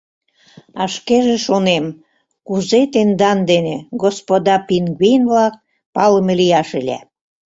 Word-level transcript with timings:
А 0.81 0.83
шкеже 0.95 1.35
шонем: 1.45 1.85
кузе 2.47 2.81
тендан 2.93 3.39
дене, 3.51 3.75
господа 4.01 4.55
пингвин-влак, 4.67 5.53
палыме 5.95 6.33
лияш 6.39 6.69
ыле? 6.79 6.97